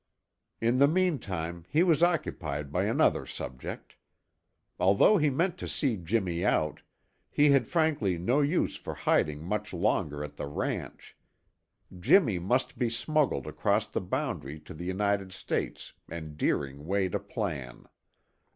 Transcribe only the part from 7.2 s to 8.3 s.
he had frankly